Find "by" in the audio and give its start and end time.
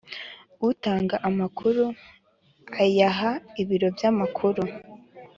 3.95-4.03